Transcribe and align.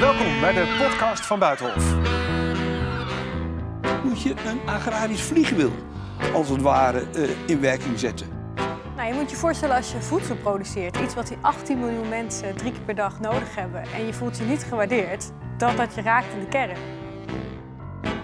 Welkom 0.00 0.40
bij 0.40 0.52
de 0.52 0.76
podcast 0.78 1.26
van 1.26 1.38
Buitenhof. 1.38 1.94
Moet 4.04 4.22
je 4.22 4.30
een 4.30 4.68
agrarisch 4.68 5.22
vliegwiel 5.22 5.70
als 6.32 6.48
het 6.48 6.62
ware 6.62 7.06
eh, 7.14 7.30
in 7.46 7.60
werking 7.60 7.98
zetten. 7.98 8.26
Nou, 8.96 9.08
je 9.08 9.14
moet 9.14 9.30
je 9.30 9.36
voorstellen 9.36 9.76
als 9.76 9.92
je 9.92 10.00
voedsel 10.00 10.36
produceert, 10.36 10.96
iets 10.96 11.14
wat 11.14 11.26
die 11.26 11.36
18 11.40 11.78
miljoen 11.78 12.08
mensen 12.08 12.56
drie 12.56 12.72
keer 12.72 12.80
per 12.80 12.94
dag 12.94 13.20
nodig 13.20 13.54
hebben, 13.54 13.82
en 13.82 14.06
je 14.06 14.12
voelt 14.12 14.38
je 14.38 14.44
niet 14.44 14.64
gewaardeerd, 14.64 15.30
dat 15.58 15.76
dat 15.76 15.94
je 15.94 16.02
raakt 16.02 16.32
in 16.32 16.40
de 16.40 16.48
kern. 16.48 16.76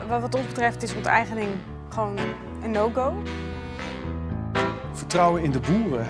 Wat 0.09 0.21
wat 0.21 0.35
ons 0.35 0.47
betreft 0.47 0.83
is 0.83 0.95
onteigening 0.95 1.49
gewoon 1.89 2.19
een 2.63 2.71
no-go. 2.71 3.23
Vertrouwen 4.93 5.43
in 5.43 5.51
de 5.51 5.61
boeren, 5.61 6.07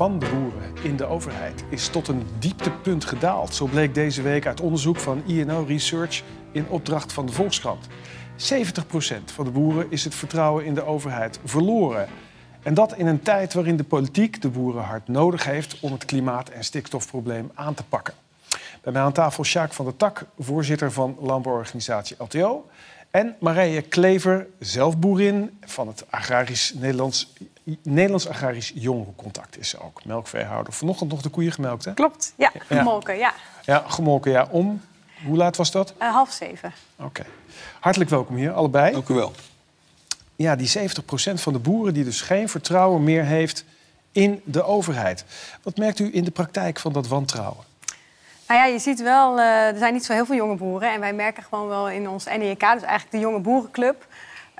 van 0.00 0.18
de 0.18 0.26
boeren, 0.26 0.84
in 0.84 0.96
de 0.96 1.04
overheid 1.04 1.64
is 1.68 1.88
tot 1.88 2.08
een 2.08 2.26
dieptepunt 2.38 3.04
gedaald. 3.04 3.54
Zo 3.54 3.66
bleek 3.66 3.94
deze 3.94 4.22
week 4.22 4.46
uit 4.46 4.60
onderzoek 4.60 4.96
van 4.96 5.22
INO 5.26 5.64
Research 5.68 6.22
in 6.52 6.68
opdracht 6.68 7.12
van 7.12 7.26
de 7.26 7.32
Volkskrant. 7.32 7.86
70% 8.36 9.24
van 9.24 9.44
de 9.44 9.50
boeren 9.50 9.86
is 9.90 10.04
het 10.04 10.14
vertrouwen 10.14 10.64
in 10.64 10.74
de 10.74 10.84
overheid 10.84 11.40
verloren. 11.44 12.08
En 12.62 12.74
dat 12.74 12.96
in 12.96 13.06
een 13.06 13.22
tijd 13.22 13.54
waarin 13.54 13.76
de 13.76 13.84
politiek 13.84 14.42
de 14.42 14.48
boeren 14.48 14.82
hard 14.82 15.08
nodig 15.08 15.44
heeft 15.44 15.80
om 15.80 15.92
het 15.92 16.04
klimaat- 16.04 16.48
en 16.48 16.64
stikstofprobleem 16.64 17.50
aan 17.54 17.74
te 17.74 17.84
pakken. 17.84 18.14
Bij 18.82 18.92
mij 18.92 19.02
aan 19.02 19.12
tafel 19.12 19.44
Sjaak 19.44 19.72
van 19.72 19.84
der 19.84 19.96
Tak, 19.96 20.26
voorzitter 20.38 20.92
van 20.92 21.16
landbouworganisatie 21.20 22.16
LTO. 22.18 22.68
En 23.10 23.36
Marije 23.40 23.82
Klever, 23.82 24.46
zelf 24.58 24.98
boerin 24.98 25.58
van 25.60 25.86
het 25.86 26.04
agrarisch 26.10 26.74
Nederlands, 26.74 27.32
Nederlands 27.82 28.28
Agrarisch 28.28 28.72
Jongerencontact 28.74 29.58
is 29.58 29.68
ze 29.68 29.80
ook. 29.80 30.04
Melkveehouder. 30.04 30.72
Vanochtend 30.72 31.10
nog 31.10 31.22
de 31.22 31.28
koeien 31.28 31.52
gemelkt, 31.52 31.84
hè? 31.84 31.94
Klopt, 31.94 32.32
ja, 32.36 32.52
gemolken, 32.58 33.18
ja. 33.18 33.32
Ja, 33.64 33.84
gemolken, 33.86 34.30
ja. 34.30 34.48
Om, 34.50 34.80
hoe 35.24 35.36
laat 35.36 35.56
was 35.56 35.70
dat? 35.70 35.94
Eh, 35.98 36.12
half 36.12 36.30
zeven. 36.30 36.72
Oké. 36.96 37.24
Hartelijk 37.80 38.10
welkom 38.10 38.36
hier, 38.36 38.52
allebei. 38.52 38.92
Dank 38.92 39.08
u 39.08 39.14
wel. 39.14 39.32
Ja, 40.36 40.56
die 40.56 40.68
70% 40.78 41.40
van 41.40 41.52
de 41.52 41.58
boeren 41.58 41.94
die 41.94 42.04
dus 42.04 42.20
geen 42.20 42.48
vertrouwen 42.48 43.04
meer 43.04 43.24
heeft 43.24 43.64
in 44.12 44.40
de 44.44 44.62
overheid. 44.62 45.24
Wat 45.62 45.76
merkt 45.76 45.98
u 45.98 46.10
in 46.14 46.24
de 46.24 46.30
praktijk 46.30 46.78
van 46.78 46.92
dat 46.92 47.08
wantrouwen? 47.08 47.64
Nou 48.48 48.60
ja, 48.60 48.66
je 48.66 48.78
ziet 48.78 49.02
wel, 49.02 49.38
eh, 49.38 49.66
er 49.68 49.78
zijn 49.78 49.92
niet 49.92 50.04
zo 50.04 50.12
heel 50.12 50.26
veel 50.26 50.36
jonge 50.36 50.56
boeren. 50.56 50.92
En 50.92 51.00
wij 51.00 51.12
merken 51.12 51.42
gewoon 51.42 51.68
wel 51.68 51.90
in 51.90 52.08
ons 52.08 52.24
NEK, 52.24 52.60
dus 52.60 52.82
eigenlijk 52.82 53.10
de 53.10 53.18
jonge 53.18 53.40
boerenclub... 53.40 54.06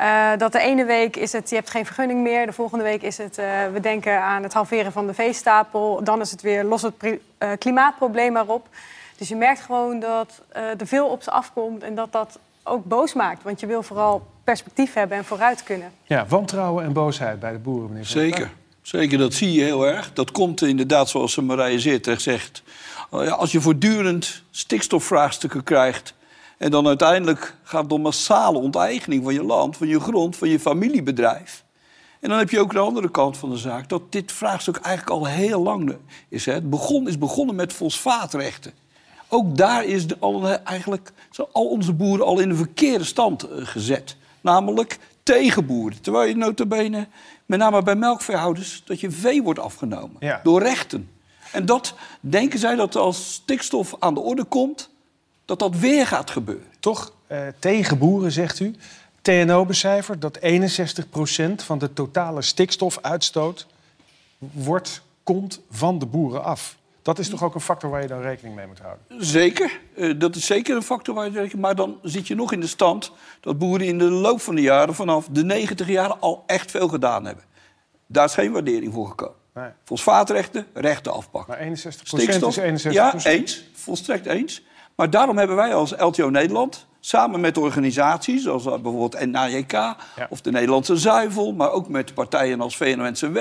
eh, 0.00 0.38
dat 0.38 0.52
de 0.52 0.60
ene 0.60 0.84
week 0.84 1.16
is 1.16 1.32
het, 1.32 1.48
je 1.48 1.54
hebt 1.54 1.70
geen 1.70 1.84
vergunning 1.84 2.20
meer. 2.22 2.46
De 2.46 2.52
volgende 2.52 2.84
week 2.84 3.02
is 3.02 3.18
het, 3.18 3.38
eh, 3.38 3.46
we 3.72 3.80
denken 3.80 4.22
aan 4.22 4.42
het 4.42 4.52
halveren 4.52 4.92
van 4.92 5.06
de 5.06 5.14
veestapel. 5.14 6.04
Dan 6.04 6.20
is 6.20 6.30
het 6.30 6.42
weer, 6.42 6.64
los 6.64 6.82
het 6.82 6.94
eh, 7.38 7.48
klimaatprobleem 7.58 8.32
maar 8.32 8.46
op. 8.46 8.68
Dus 9.16 9.28
je 9.28 9.36
merkt 9.36 9.60
gewoon 9.60 10.00
dat 10.00 10.42
eh, 10.48 10.80
er 10.80 10.86
veel 10.86 11.06
op 11.06 11.22
ze 11.22 11.30
afkomt 11.30 11.82
en 11.82 11.94
dat 11.94 12.12
dat 12.12 12.38
ook 12.62 12.84
boos 12.84 13.14
maakt. 13.14 13.42
Want 13.42 13.60
je 13.60 13.66
wil 13.66 13.82
vooral 13.82 14.26
perspectief 14.44 14.94
hebben 14.94 15.16
en 15.16 15.24
vooruit 15.24 15.62
kunnen. 15.62 15.92
Ja, 16.04 16.26
wantrouwen 16.28 16.84
en 16.84 16.92
boosheid 16.92 17.40
bij 17.40 17.52
de 17.52 17.58
boeren, 17.58 17.88
meneer 17.88 18.06
Van 18.06 18.20
der 18.20 18.30
Tak. 18.30 18.38
Zeker. 18.38 18.56
Zeker, 18.82 19.18
dat 19.18 19.34
zie 19.34 19.52
je 19.52 19.62
heel 19.62 19.86
erg. 19.86 20.12
Dat 20.12 20.30
komt 20.30 20.62
inderdaad, 20.62 21.08
zoals 21.08 21.36
Marije 21.36 21.80
zeer 21.80 22.02
terecht 22.02 22.22
zegt... 22.22 22.62
Ja, 23.10 23.30
als 23.30 23.52
je 23.52 23.60
voortdurend 23.60 24.42
stikstofvraagstukken 24.50 25.64
krijgt... 25.64 26.14
en 26.60 26.70
dan 26.70 26.86
uiteindelijk 26.86 27.56
gaat 27.62 27.82
het 27.82 27.92
om 27.92 28.00
massale 28.00 28.58
onteigening 28.58 29.24
van 29.24 29.34
je 29.34 29.44
land... 29.44 29.76
van 29.76 29.88
je 29.88 30.00
grond, 30.00 30.36
van 30.36 30.48
je 30.48 30.60
familiebedrijf... 30.60 31.64
En 32.20 32.28
dan 32.28 32.38
heb 32.38 32.50
je 32.50 32.60
ook 32.60 32.72
de 32.72 32.78
andere 32.78 33.10
kant 33.10 33.36
van 33.36 33.50
de 33.50 33.56
zaak... 33.56 33.88
dat 33.88 34.12
dit 34.12 34.32
vraagstuk 34.32 34.76
eigenlijk 34.76 35.16
al 35.16 35.26
heel 35.26 35.62
lang 35.62 35.96
is. 36.28 36.46
Hè. 36.46 36.52
Het 36.52 36.70
begon, 36.70 37.08
is 37.08 37.18
begonnen 37.18 37.54
met 37.54 37.72
fosfaatrechten. 37.72 38.72
Ook 39.28 39.56
daar 39.56 39.84
is 39.84 40.06
de, 40.06 40.16
al, 40.18 40.48
eigenlijk, 40.48 41.12
zijn 41.30 41.46
al 41.52 41.66
onze 41.66 41.92
boeren 41.92 42.26
al 42.26 42.38
in 42.38 42.50
een 42.50 42.56
verkeerde 42.56 43.04
stand 43.04 43.42
eh, 43.42 43.66
gezet. 43.66 44.16
Namelijk 44.40 44.98
tegen 45.22 45.66
boeren. 45.66 46.00
Terwijl 46.00 46.28
je 46.28 46.36
notabene, 46.36 47.06
met 47.46 47.58
name 47.58 47.82
bij 47.82 47.96
melkveehouders... 47.96 48.82
dat 48.84 49.00
je 49.00 49.10
vee 49.10 49.42
wordt 49.42 49.60
afgenomen 49.60 50.16
Ja. 50.18 50.40
door 50.42 50.62
rechten. 50.62 51.10
En 51.52 51.66
dat 51.66 51.94
denken 52.20 52.58
zij 52.58 52.74
dat 52.74 52.96
als 52.96 53.32
stikstof 53.32 53.96
aan 53.98 54.14
de 54.14 54.20
orde 54.20 54.44
komt... 54.44 54.90
dat 55.50 55.58
dat 55.58 55.80
weer 55.80 56.06
gaat 56.06 56.30
gebeuren. 56.30 56.66
Toch 56.80 57.12
eh, 57.26 57.38
tegen 57.58 57.98
boeren, 57.98 58.32
zegt 58.32 58.60
u. 58.60 58.74
TNO 59.22 59.64
becijfert 59.64 60.20
dat 60.20 60.38
61% 60.38 60.42
van 61.56 61.78
de 61.78 61.92
totale 61.92 62.42
stikstofuitstoot 62.42 63.66
wordt, 64.38 65.02
komt 65.22 65.60
van 65.70 65.98
de 65.98 66.06
boeren 66.06 66.44
af. 66.44 66.76
Dat 67.02 67.18
is 67.18 67.28
toch 67.28 67.42
ook 67.42 67.54
een 67.54 67.60
factor 67.60 67.90
waar 67.90 68.02
je 68.02 68.08
dan 68.08 68.20
rekening 68.20 68.54
mee 68.54 68.66
moet 68.66 68.78
houden? 68.78 69.26
Zeker, 69.26 69.80
eh, 69.96 70.14
dat 70.18 70.36
is 70.36 70.46
zeker 70.46 70.76
een 70.76 70.82
factor 70.82 71.14
waar 71.14 71.30
je 71.30 71.40
rekent. 71.40 71.60
Maar 71.60 71.74
dan 71.74 71.98
zit 72.02 72.26
je 72.26 72.34
nog 72.34 72.52
in 72.52 72.60
de 72.60 72.66
stand 72.66 73.12
dat 73.40 73.58
boeren 73.58 73.86
in 73.86 73.98
de 73.98 74.10
loop 74.10 74.40
van 74.40 74.54
de 74.54 74.62
jaren... 74.62 74.94
vanaf 74.94 75.28
de 75.30 75.44
90 75.44 75.88
jaren 75.88 76.20
al 76.20 76.44
echt 76.46 76.70
veel 76.70 76.88
gedaan 76.88 77.24
hebben. 77.24 77.44
Daar 78.06 78.24
is 78.24 78.34
geen 78.34 78.52
waardering 78.52 78.92
voor 78.92 79.08
gekomen. 79.08 79.38
Nee. 79.54 79.70
Fosfaatrechten, 79.84 80.66
rechten 80.74 81.12
afpakken. 81.12 81.54
Maar 81.58 81.66
61% 81.68 81.72
Stikstof, 82.02 82.56
is 82.56 82.86
61%. 82.86 82.90
ja, 82.90 83.24
eens. 83.24 83.64
Volstrekt 83.72 84.26
eens. 84.26 84.62
Maar 85.00 85.10
daarom 85.10 85.38
hebben 85.38 85.56
wij 85.56 85.74
als 85.74 85.94
LTO 85.98 86.30
Nederland... 86.30 86.86
samen 87.00 87.40
met 87.40 87.58
organisaties 87.58 88.42
zoals 88.42 88.64
bijvoorbeeld 88.64 89.26
NAJK... 89.26 89.94
of 90.28 90.40
de 90.40 90.50
Nederlandse 90.50 90.96
Zuivel... 90.96 91.52
maar 91.52 91.70
ook 91.70 91.88
met 91.88 92.14
partijen 92.14 92.60
als 92.60 92.76
VNO-NCW... 92.76 93.38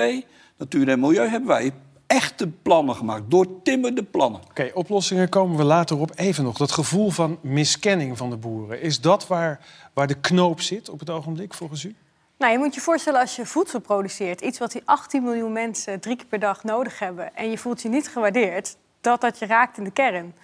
Natuur 0.56 0.88
en 0.88 1.00
Milieu... 1.00 1.28
hebben 1.28 1.48
wij 1.48 1.72
echte 2.06 2.48
plannen 2.48 2.94
gemaakt. 2.94 3.30
Doortimmerde 3.30 4.02
plannen. 4.02 4.40
Oké, 4.50 4.70
oplossingen 4.74 5.28
komen 5.28 5.56
we 5.56 5.64
later 5.64 5.98
op. 5.98 6.10
Even 6.14 6.44
nog, 6.44 6.56
dat 6.56 6.72
gevoel 6.72 7.10
van 7.10 7.38
miskenning 7.42 8.16
van 8.16 8.30
de 8.30 8.36
boeren. 8.36 8.82
Is 8.82 9.00
dat 9.00 9.26
waar, 9.26 9.60
waar 9.94 10.06
de 10.06 10.20
knoop 10.20 10.60
zit 10.60 10.88
op 10.88 10.98
het 10.98 11.10
ogenblik, 11.10 11.54
volgens 11.54 11.84
u? 11.84 11.94
Nou, 12.38 12.52
je 12.52 12.58
moet 12.58 12.74
je 12.74 12.80
voorstellen 12.80 13.20
als 13.20 13.36
je 13.36 13.46
voedsel 13.46 13.80
produceert, 13.80 14.40
iets 14.40 14.58
wat 14.58 14.72
die 14.72 14.82
18 14.84 15.22
miljoen 15.22 15.52
mensen 15.52 16.00
drie 16.00 16.16
keer 16.16 16.26
per 16.26 16.40
dag 16.40 16.64
nodig 16.64 16.98
hebben, 16.98 17.36
en 17.36 17.50
je 17.50 17.58
voelt 17.58 17.82
je 17.82 17.88
niet 17.88 18.08
gewaardeerd, 18.08 18.76
dat 19.00 19.20
dat 19.20 19.38
je 19.38 19.46
raakt 19.46 19.78
in 19.78 19.84
de 19.84 19.90
kern. 19.90 20.34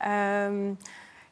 Ehm, 0.00 0.72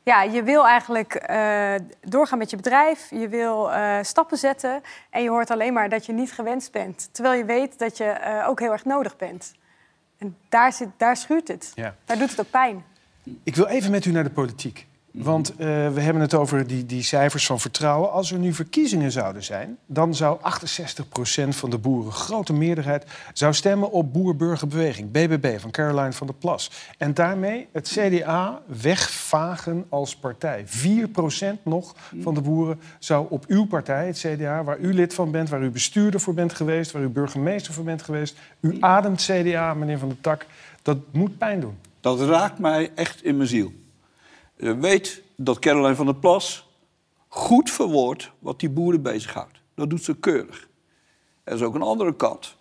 ja, 0.02 0.22
je 0.22 0.42
wil 0.42 0.66
eigenlijk 0.66 1.14
eh, 1.14 1.74
doorgaan 2.00 2.38
met 2.38 2.50
je 2.50 2.56
bedrijf, 2.56 3.10
je 3.10 3.28
wil 3.28 3.72
eh, 3.72 3.98
stappen 4.02 4.38
zetten 4.38 4.82
en 5.10 5.22
je 5.22 5.28
hoort 5.28 5.50
alleen 5.50 5.72
maar 5.72 5.88
dat 5.88 6.06
je 6.06 6.12
niet 6.12 6.32
gewenst 6.32 6.72
bent, 6.72 7.08
terwijl 7.12 7.38
je 7.38 7.44
weet 7.44 7.78
dat 7.78 7.96
je 7.96 8.04
eh, 8.04 8.48
ook 8.48 8.60
heel 8.60 8.72
erg 8.72 8.84
nodig 8.84 9.16
bent. 9.16 9.54
En 10.18 10.36
daar, 10.48 10.72
zit, 10.72 10.88
daar 10.96 11.16
schuurt 11.16 11.48
het. 11.48 11.72
Ja. 11.74 11.94
Daar 12.04 12.18
doet 12.18 12.30
het 12.30 12.40
ook 12.40 12.50
pijn. 12.50 12.84
Ik 13.42 13.56
wil 13.56 13.66
even 13.66 13.90
met 13.90 14.04
u 14.04 14.10
naar 14.10 14.24
de 14.24 14.30
politiek. 14.30 14.86
Want 15.10 15.50
eh, 15.50 15.56
we 15.66 16.00
hebben 16.00 16.22
het 16.22 16.34
over 16.34 16.66
die, 16.66 16.86
die 16.86 17.02
cijfers 17.02 17.46
van 17.46 17.60
vertrouwen. 17.60 18.12
Als 18.12 18.32
er 18.32 18.38
nu 18.38 18.52
verkiezingen 18.52 19.12
zouden 19.12 19.44
zijn, 19.44 19.78
dan 19.86 20.14
zou 20.14 20.38
68% 20.40 21.48
van 21.48 21.70
de 21.70 21.78
boeren, 21.78 22.12
grote 22.12 22.52
meerderheid, 22.52 23.06
zou 23.32 23.54
stemmen 23.54 23.90
op 23.90 24.12
Boer-Burgerbeweging, 24.12 25.10
BBB 25.10 25.60
van 25.60 25.70
Caroline 25.70 26.12
van 26.12 26.26
der 26.26 26.36
Plas. 26.36 26.70
En 26.98 27.14
daarmee 27.14 27.66
het 27.72 27.88
CDA 27.88 28.62
wegvagen 28.66 29.86
als 29.88 30.16
partij. 30.16 30.64
4% 30.66 31.62
nog 31.62 31.94
van 32.20 32.34
de 32.34 32.40
boeren 32.40 32.80
zou 32.98 33.26
op 33.30 33.44
uw 33.46 33.66
partij, 33.66 34.06
het 34.06 34.18
CDA, 34.18 34.64
waar 34.64 34.78
u 34.78 34.94
lid 34.94 35.14
van 35.14 35.30
bent, 35.30 35.48
waar 35.48 35.62
u 35.62 35.70
bestuurder 35.70 36.20
voor 36.20 36.34
bent 36.34 36.52
geweest, 36.54 36.90
waar 36.90 37.02
u 37.02 37.08
burgemeester 37.08 37.72
voor 37.72 37.84
bent 37.84 38.02
geweest. 38.02 38.36
U 38.60 38.76
ademt 38.80 39.22
CDA, 39.22 39.74
meneer 39.74 39.98
Van 39.98 40.08
der 40.08 40.20
Tak. 40.20 40.46
Dat 40.82 40.98
moet 41.10 41.38
pijn 41.38 41.60
doen. 41.60 41.78
Dat 42.00 42.20
raakt 42.20 42.58
mij 42.58 42.90
echt 42.94 43.24
in 43.24 43.36
mijn 43.36 43.48
ziel. 43.48 43.72
Weet 44.58 45.22
dat 45.36 45.58
Caroline 45.58 45.94
van 45.94 46.06
der 46.06 46.14
Plas 46.14 46.68
goed 47.28 47.70
verwoordt 47.70 48.30
wat 48.38 48.60
die 48.60 48.70
boeren 48.70 49.02
bezighoudt. 49.02 49.60
Dat 49.74 49.90
doet 49.90 50.04
ze 50.04 50.16
keurig. 50.16 50.68
Er 51.44 51.54
is 51.54 51.62
ook 51.62 51.74
een 51.74 51.82
andere 51.82 52.16
kant. 52.16 52.56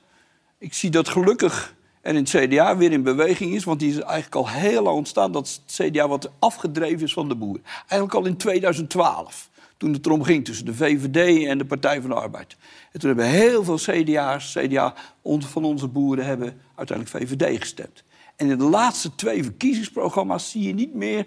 Ik 0.58 0.74
zie 0.74 0.90
dat 0.90 1.10
gelukkig 1.10 1.76
er 2.02 2.16
in 2.16 2.26
het 2.26 2.30
CDA 2.30 2.78
weer 2.78 2.92
in 2.92 3.04
beweging 3.04 3.54
is... 3.54 3.64
want 3.64 3.80
die 3.80 3.90
is 3.90 4.00
eigenlijk 4.00 4.36
al 4.36 4.50
heel 4.50 4.84
lang 4.84 4.98
ontstaan... 4.98 5.32
dat 5.32 5.62
het 5.66 5.88
CDA 5.88 6.08
wat 6.08 6.32
afgedreven 6.40 7.06
is 7.06 7.14
van 7.14 7.28
de 7.28 7.36
boeren. 7.36 7.64
Eigenlijk 7.80 8.14
al 8.14 8.26
in 8.26 8.38
2012, 8.38 9.50
toen 9.78 9.94
het 9.94 10.06
erom 10.06 10.24
ging... 10.24 10.46
tussen 10.46 10.66
de 10.66 10.74
VVD 10.74 11.46
en 11.46 11.58
de 11.58 11.66
Partij 11.66 12.02
van 12.02 12.10
de 12.10 12.16
Arbeid. 12.16 12.56
En 12.92 13.00
toen 13.00 13.10
hebben 13.10 13.28
heel 13.28 13.64
veel 13.64 13.78
CDA's, 13.78 14.58
CDA 14.58 14.94
van 15.40 15.64
onze 15.64 15.88
boeren... 15.88 16.26
hebben 16.26 16.62
uiteindelijk 16.76 17.18
VVD 17.18 17.60
gestemd. 17.60 18.04
En 18.36 18.50
in 18.50 18.58
de 18.58 18.64
laatste 18.64 19.16
twee 19.16 19.44
verkiezingsprogramma's 19.44 20.52
zie 20.52 20.64
je 20.64 20.74
niet 20.74 20.94
meer... 20.94 21.26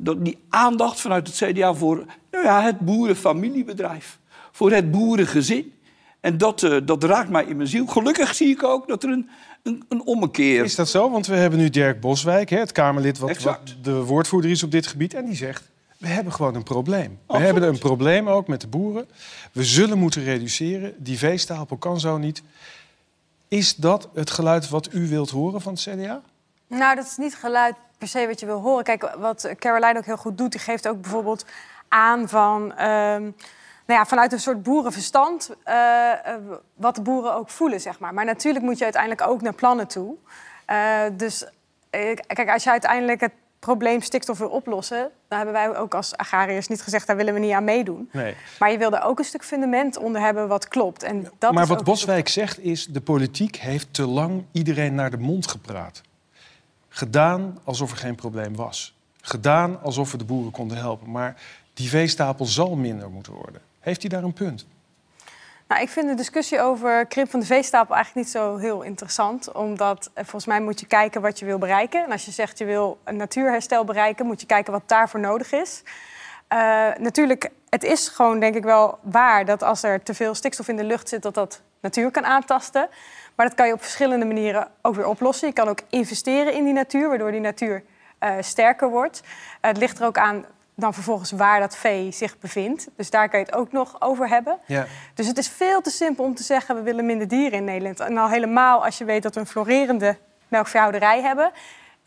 Dat 0.00 0.24
die 0.24 0.38
aandacht 0.48 1.00
vanuit 1.00 1.26
het 1.26 1.36
CDA 1.36 1.74
voor 1.74 2.04
nou 2.30 2.44
ja, 2.44 2.62
het 2.62 2.78
boerenfamiliebedrijf. 2.78 4.18
Voor 4.52 4.72
het 4.72 4.90
boerengezin. 4.90 5.72
En 6.20 6.38
dat, 6.38 6.62
eh, 6.62 6.76
dat 6.84 7.04
raakt 7.04 7.30
mij 7.30 7.44
in 7.44 7.56
mijn 7.56 7.68
ziel. 7.68 7.86
Gelukkig 7.86 8.34
zie 8.34 8.48
ik 8.48 8.62
ook 8.62 8.88
dat 8.88 9.02
er 9.02 9.10
een, 9.10 9.28
een, 9.62 9.84
een 9.88 10.02
ommekeer... 10.06 10.64
Is 10.64 10.74
dat 10.74 10.88
zo? 10.88 11.10
Want 11.10 11.26
we 11.26 11.34
hebben 11.34 11.58
nu 11.58 11.70
Dirk 11.70 12.00
Boswijk, 12.00 12.50
hè, 12.50 12.58
het 12.58 12.72
Kamerlid 12.72 13.18
wat, 13.18 13.60
de 13.82 14.04
woordvoerder 14.04 14.50
is 14.50 14.62
op 14.62 14.70
dit 14.70 14.86
gebied. 14.86 15.14
En 15.14 15.24
die 15.24 15.36
zegt, 15.36 15.70
we 15.98 16.06
hebben 16.06 16.32
gewoon 16.32 16.54
een 16.54 16.62
probleem. 16.62 17.18
We 17.26 17.38
hebben 17.38 17.62
een 17.62 17.78
probleem 17.78 18.28
ook 18.28 18.48
met 18.48 18.60
de 18.60 18.66
boeren. 18.66 19.08
We 19.52 19.64
zullen 19.64 19.98
moeten 19.98 20.24
reduceren. 20.24 20.94
Die 20.98 21.18
veestapel 21.18 21.76
kan 21.76 22.00
zo 22.00 22.18
niet. 22.18 22.42
Is 23.48 23.74
dat 23.74 24.08
het 24.14 24.30
geluid 24.30 24.68
wat 24.68 24.92
u 24.92 25.08
wilt 25.08 25.30
horen 25.30 25.60
van 25.60 25.72
het 25.72 25.82
CDA? 25.82 26.22
Nou, 26.66 26.96
dat 26.96 27.06
is 27.06 27.16
niet 27.16 27.34
geluid 27.34 27.74
per 27.98 28.08
se 28.08 28.26
wat 28.26 28.40
je 28.40 28.46
wil 28.46 28.60
horen. 28.60 28.84
Kijk, 28.84 29.14
wat 29.18 29.54
Caroline 29.58 29.98
ook 29.98 30.04
heel 30.04 30.16
goed 30.16 30.38
doet, 30.38 30.52
die 30.52 30.60
geeft 30.60 30.88
ook 30.88 31.00
bijvoorbeeld 31.00 31.44
aan 31.88 32.28
van. 32.28 32.74
ehm, 32.76 33.30
nou 33.88 34.00
ja, 34.00 34.06
vanuit 34.06 34.32
een 34.32 34.40
soort 34.40 34.62
boerenverstand, 34.62 35.50
eh, 35.64 36.12
eh, 36.12 36.34
wat 36.74 36.94
de 36.94 37.02
boeren 37.02 37.34
ook 37.34 37.50
voelen, 37.50 37.80
zeg 37.80 37.98
maar. 37.98 38.14
Maar 38.14 38.24
natuurlijk 38.24 38.64
moet 38.64 38.78
je 38.78 38.84
uiteindelijk 38.84 39.26
ook 39.26 39.42
naar 39.42 39.54
plannen 39.54 39.86
toe. 39.86 40.14
Eh, 40.64 41.02
dus 41.12 41.46
kijk, 42.26 42.50
als 42.50 42.64
je 42.64 42.70
uiteindelijk 42.70 43.20
het 43.20 43.32
probleem 43.58 44.00
stikstof 44.00 44.38
wil 44.38 44.48
oplossen... 44.48 45.10
dan 45.28 45.38
hebben 45.38 45.54
wij 45.54 45.76
ook 45.76 45.94
als 45.94 46.16
agrariërs 46.16 46.68
niet 46.68 46.82
gezegd, 46.82 47.06
daar 47.06 47.16
willen 47.16 47.34
we 47.34 47.40
niet 47.40 47.52
aan 47.52 47.64
meedoen. 47.64 48.08
Nee. 48.12 48.34
Maar 48.58 48.70
je 48.70 48.78
wil 48.78 48.92
er 48.92 49.02
ook 49.02 49.18
een 49.18 49.24
stuk 49.24 49.44
fundament 49.44 49.96
onder 49.96 50.20
hebben 50.20 50.48
wat 50.48 50.68
klopt. 50.68 51.02
En 51.02 51.30
dat 51.38 51.52
maar 51.52 51.62
is 51.62 51.68
wat 51.68 51.84
Boswijk 51.84 52.28
zegt 52.28 52.58
is... 52.58 52.86
de 52.86 53.00
politiek 53.00 53.56
heeft 53.56 53.94
te 53.94 54.06
lang 54.06 54.44
iedereen 54.52 54.94
naar 54.94 55.10
de 55.10 55.18
mond 55.18 55.46
gepraat. 55.46 56.02
Gedaan 56.98 57.58
alsof 57.64 57.90
er 57.90 57.96
geen 57.96 58.14
probleem 58.14 58.56
was. 58.56 58.96
Gedaan 59.20 59.82
alsof 59.82 60.12
we 60.12 60.18
de 60.18 60.24
boeren 60.24 60.52
konden 60.52 60.76
helpen. 60.76 61.10
Maar 61.10 61.40
die 61.74 61.88
veestapel 61.88 62.44
zal 62.44 62.76
minder 62.76 63.10
moeten 63.10 63.32
worden. 63.32 63.60
Heeft 63.80 64.00
hij 64.00 64.10
daar 64.10 64.22
een 64.22 64.32
punt? 64.32 64.66
Nou, 65.68 65.82
ik 65.82 65.88
vind 65.88 66.08
de 66.08 66.14
discussie 66.14 66.60
over 66.60 67.06
krimp 67.06 67.30
van 67.30 67.40
de 67.40 67.46
veestapel 67.46 67.94
eigenlijk 67.94 68.26
niet 68.26 68.34
zo 68.36 68.56
heel 68.56 68.82
interessant. 68.82 69.52
Omdat 69.52 70.10
eh, 70.14 70.22
volgens 70.22 70.46
mij 70.46 70.60
moet 70.60 70.80
je 70.80 70.86
kijken 70.86 71.20
wat 71.20 71.38
je 71.38 71.44
wil 71.44 71.58
bereiken. 71.58 72.04
En 72.04 72.12
als 72.12 72.24
je 72.24 72.30
zegt 72.30 72.58
je 72.58 72.64
wil 72.64 72.98
een 73.04 73.16
natuurherstel 73.16 73.84
bereiken, 73.84 74.26
moet 74.26 74.40
je 74.40 74.46
kijken 74.46 74.72
wat 74.72 74.82
daarvoor 74.86 75.20
nodig 75.20 75.52
is. 75.52 75.82
Eh, 76.48 76.58
natuurlijk, 76.98 77.50
het 77.70 77.84
is 77.84 78.08
gewoon 78.08 78.40
denk 78.40 78.54
ik 78.54 78.62
wel 78.62 78.98
waar 79.02 79.44
dat 79.44 79.62
als 79.62 79.82
er 79.82 80.02
te 80.02 80.14
veel 80.14 80.34
stikstof 80.34 80.68
in 80.68 80.76
de 80.76 80.84
lucht 80.84 81.08
zit, 81.08 81.22
dat 81.22 81.34
dat 81.34 81.60
natuur 81.80 82.10
kan 82.10 82.24
aantasten. 82.24 82.88
Maar 83.34 83.46
dat 83.46 83.54
kan 83.54 83.66
je 83.66 83.72
op 83.72 83.82
verschillende 83.82 84.26
manieren 84.26 84.68
ook 84.82 84.94
weer 84.94 85.06
oplossen. 85.06 85.48
Je 85.48 85.54
kan 85.54 85.68
ook 85.68 85.80
investeren 85.90 86.54
in 86.54 86.64
die 86.64 86.72
natuur, 86.72 87.08
waardoor 87.08 87.30
die 87.30 87.40
natuur 87.40 87.82
eh, 88.18 88.34
sterker 88.40 88.90
wordt. 88.90 89.22
Het 89.60 89.76
ligt 89.76 89.98
er 89.98 90.06
ook 90.06 90.18
aan 90.18 90.44
dan 90.74 90.94
vervolgens 90.94 91.30
waar 91.30 91.60
dat 91.60 91.76
vee 91.76 92.12
zich 92.12 92.38
bevindt. 92.38 92.88
Dus 92.96 93.10
daar 93.10 93.28
kan 93.28 93.38
je 93.38 93.44
het 93.44 93.54
ook 93.54 93.72
nog 93.72 94.00
over 94.00 94.28
hebben. 94.28 94.58
Ja. 94.66 94.86
Dus 95.14 95.26
het 95.26 95.38
is 95.38 95.48
veel 95.48 95.80
te 95.80 95.90
simpel 95.90 96.24
om 96.24 96.34
te 96.34 96.42
zeggen... 96.42 96.74
we 96.74 96.82
willen 96.82 97.06
minder 97.06 97.28
dieren 97.28 97.58
in 97.58 97.64
Nederland. 97.64 98.00
En 98.00 98.18
al 98.18 98.28
helemaal 98.28 98.84
als 98.84 98.98
je 98.98 99.04
weet 99.04 99.22
dat 99.22 99.34
we 99.34 99.40
een 99.40 99.46
florerende 99.46 100.16
melkveehouderij 100.48 101.22
hebben... 101.22 101.50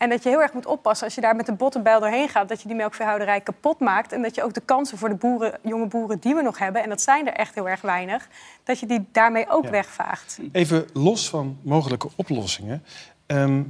en 0.02 0.08
dat 0.08 0.22
je 0.22 0.28
heel 0.28 0.42
erg 0.42 0.52
moet 0.52 0.66
oppassen 0.66 1.06
als 1.06 1.14
je 1.14 1.20
daar 1.20 1.36
met 1.36 1.46
de 1.46 1.52
bottenbijl 1.52 2.00
doorheen 2.00 2.28
gaat... 2.28 2.48
dat 2.48 2.60
je 2.62 2.68
die 2.68 2.76
melkveehouderij 2.76 3.40
kapot 3.40 3.78
maakt... 3.78 4.12
en 4.12 4.22
dat 4.22 4.34
je 4.34 4.42
ook 4.42 4.54
de 4.54 4.60
kansen 4.60 4.98
voor 4.98 5.08
de 5.08 5.14
boeren, 5.14 5.58
jonge 5.62 5.86
boeren 5.86 6.18
die 6.18 6.34
we 6.34 6.42
nog 6.42 6.58
hebben... 6.58 6.82
en 6.82 6.88
dat 6.88 7.00
zijn 7.02 7.26
er 7.26 7.32
echt 7.32 7.54
heel 7.54 7.68
erg 7.68 7.80
weinig... 7.80 8.28
dat 8.64 8.80
je 8.80 8.86
die 8.86 9.04
daarmee 9.12 9.48
ook 9.48 9.64
Ja. 9.64 9.70
wegvaagt. 9.70 10.38
Even 10.52 10.86
los 10.92 11.28
van 11.28 11.58
mogelijke 11.62 12.08
oplossingen. 12.16 12.82
Ehm, 13.26 13.62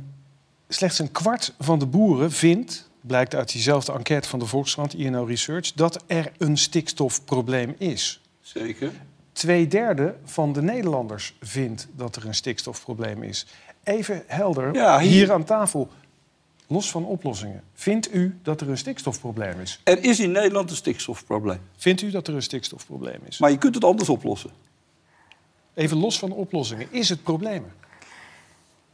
slechts 0.68 0.98
een 0.98 1.12
kwart 1.12 1.54
van 1.58 1.78
de 1.78 1.86
boeren 1.86 2.32
vindt, 2.32 2.90
blijkt 3.00 3.34
uit 3.34 3.52
diezelfde 3.52 3.92
enquête 3.92 4.28
van 4.28 4.38
de 4.38 4.46
Volkskrant, 4.46 4.94
INO 4.94 5.24
Research, 5.24 5.72
dat 5.72 6.04
er 6.06 6.32
een 6.38 6.56
stikstofprobleem 6.58 7.74
is. 7.78 8.20
Zeker. 8.40 8.90
Tweederde 9.32 10.14
van 10.24 10.52
de 10.52 10.62
Nederlanders 10.62 11.34
vindt 11.40 11.88
dat 11.96 12.16
er 12.16 12.26
een 12.26 12.34
stikstofprobleem 12.34 13.22
is. 13.22 13.46
Even 13.84 14.22
helder, 14.26 14.74
Ja, 14.74 14.98
hier... 14.98 15.10
hier- 15.10 15.32
aan 15.32 15.44
tafel, 15.44 15.88
los 16.72 16.90
van 16.90 17.04
oplossingen. 17.04 17.62
Vindt 17.74 18.14
u 18.14 18.38
dat 18.42 18.60
er 18.60 18.68
een 18.68 18.78
stikstofprobleem 18.78 19.60
is? 19.60 19.80
Er 19.84 20.04
is 20.04 20.20
in 20.20 20.30
Nederland 20.30 20.70
een 20.70 20.76
stikstofprobleem. 20.76 21.60
Vindt 21.76 22.02
u 22.02 22.10
dat 22.10 22.28
er 22.28 22.34
een 22.34 22.42
stikstofprobleem 22.42 23.20
is? 23.28 23.38
Maar 23.38 23.50
je 23.50 23.58
kunt 23.58 23.74
het 23.74 23.84
anders 23.84 24.08
oplossen. 24.08 24.50
Even 25.74 25.96
los 25.96 26.18
van 26.18 26.32
oplossingen, 26.32 26.86
is 26.90 27.08
het 27.08 27.22
probleem? 27.22 27.64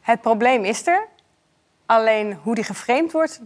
Het 0.01 0.21
probleem 0.21 0.65
is 0.65 0.87
er. 0.87 1.07
Alleen 1.87 2.35
hoe 2.43 2.55
die 2.55 2.65
geframed 2.65 3.13
wordt... 3.13 3.41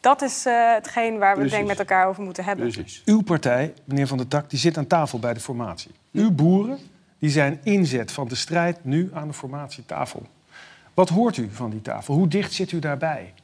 dat 0.00 0.22
is 0.22 0.46
eh, 0.46 0.72
hetgeen 0.74 1.18
waar 1.18 1.30
we 1.32 1.40
Precies. 1.40 1.56
denk 1.56 1.68
met 1.68 1.78
elkaar 1.78 2.06
over 2.06 2.22
moeten 2.22 2.44
hebben. 2.44 2.70
Precies. 2.70 3.02
Uw 3.04 3.22
partij, 3.22 3.74
meneer 3.84 4.06
Van 4.06 4.16
der 4.16 4.28
Tak, 4.28 4.50
die 4.50 4.58
zit 4.58 4.76
aan 4.76 4.86
tafel 4.86 5.18
bij 5.18 5.34
de 5.34 5.40
formatie. 5.40 5.90
Uw 6.12 6.30
boeren 6.30 6.78
die 7.18 7.30
zijn 7.30 7.60
inzet 7.62 8.12
van 8.12 8.28
de 8.28 8.34
strijd 8.34 8.84
nu 8.84 9.10
aan 9.12 9.28
de 9.28 9.34
formatietafel. 9.34 10.26
Wat 10.98 11.08
hoort 11.08 11.36
u 11.36 11.48
van 11.52 11.70
die 11.70 11.82
tafel? 11.82 12.14
Hoe 12.14 12.28
dicht 12.28 12.52
zit 12.52 12.72
u 12.72 12.78
daarbij? 12.78 13.34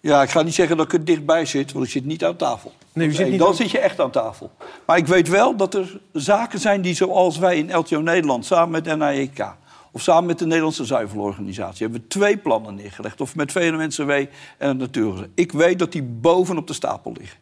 Ja, 0.00 0.22
ik 0.22 0.30
ga 0.30 0.42
niet 0.42 0.54
zeggen 0.54 0.76
dat 0.76 0.86
ik 0.86 0.92
er 0.92 1.04
dichtbij 1.04 1.44
zit, 1.44 1.72
want 1.72 1.84
ik 1.84 1.90
zit 1.90 2.04
niet 2.04 2.24
aan 2.24 2.36
tafel. 2.36 2.72
Nee, 2.92 3.08
u 3.08 3.12
zit 3.12 3.28
niet 3.30 3.38
dan 3.38 3.48
aan- 3.48 3.54
zit 3.54 3.70
je 3.70 3.78
echt 3.78 4.00
aan 4.00 4.10
tafel. 4.10 4.50
Maar 4.86 4.96
ik 4.96 5.06
weet 5.06 5.28
wel 5.28 5.56
dat 5.56 5.74
er 5.74 6.00
zaken 6.12 6.58
zijn 6.58 6.82
die 6.82 6.94
zoals 6.94 7.38
wij 7.38 7.58
in 7.58 7.76
LTO 7.76 8.00
Nederland... 8.00 8.44
samen 8.46 8.70
met 8.70 8.96
NAEK 8.96 9.46
of 9.92 10.02
samen 10.02 10.26
met 10.26 10.38
de 10.38 10.46
Nederlandse 10.46 10.84
Zuivelorganisatie... 10.84 11.82
hebben 11.82 12.00
we 12.00 12.06
twee 12.06 12.36
plannen 12.36 12.74
neergelegd. 12.74 13.20
Of 13.20 13.36
met 13.36 13.52
VNO-NCW 13.52 14.10
en 14.10 14.28
het 14.68 14.78
Natuurgezag. 14.78 15.26
Ik 15.34 15.52
weet 15.52 15.78
dat 15.78 15.92
die 15.92 16.02
bovenop 16.02 16.66
de 16.66 16.72
stapel 16.72 17.12
liggen. 17.18 17.38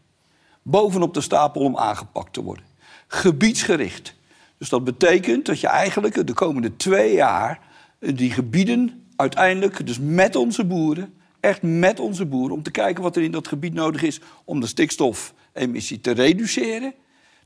Bovenop 0.63 1.15
de 1.15 1.21
stapel 1.21 1.61
om 1.61 1.77
aangepakt 1.77 2.33
te 2.33 2.43
worden. 2.43 2.65
Gebiedsgericht. 3.07 4.15
Dus 4.59 4.69
dat 4.69 4.85
betekent 4.85 5.47
dat 5.47 5.61
je 5.61 5.69
eigenlijk 5.69 6.27
de 6.27 6.35
komende 6.35 6.77
twee 6.77 7.15
jaar... 7.15 7.73
die 8.15 8.31
gebieden 8.31 9.07
uiteindelijk, 9.17 9.87
dus 9.87 9.99
met 9.99 10.37
onze 10.37 10.65
boeren... 10.65 11.15
echt 11.41 11.63
met 11.63 12.01
onze 12.01 12.27
boeren, 12.27 12.57
om 12.57 12.63
te 12.63 12.71
kijken 12.71 13.03
wat 13.03 13.17
er 13.17 13.23
in 13.23 13.31
dat 13.31 13.49
gebied 13.49 13.75
nodig 13.75 14.03
is... 14.03 14.21
om 14.45 14.61
de 14.61 14.67
stikstofemissie 14.67 16.01
te 16.01 16.11
reduceren. 16.11 16.95